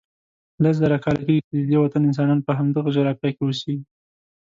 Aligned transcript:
لس 0.63 0.75
زره 0.81 0.97
کاله 1.03 1.21
کېږي 1.27 1.41
چې 1.47 1.53
ددې 1.63 1.77
وطن 1.79 2.01
انسانان 2.05 2.39
په 2.43 2.51
همدغه 2.59 2.89
جغرافیه 2.95 3.31
کې 3.35 3.43
اوسیږي. 3.45 3.83